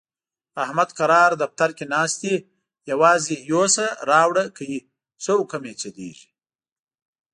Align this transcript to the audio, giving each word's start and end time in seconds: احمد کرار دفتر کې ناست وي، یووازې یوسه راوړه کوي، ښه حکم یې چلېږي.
احمد 0.63 0.89
کرار 0.97 1.31
دفتر 1.43 1.69
کې 1.77 1.85
ناست 1.93 2.17
وي، 2.23 2.35
یووازې 2.89 3.35
یوسه 3.51 3.85
راوړه 4.09 4.45
کوي، 4.57 4.79
ښه 5.23 5.33
حکم 5.39 5.61
یې 5.69 5.73
چلېږي. 5.81 6.29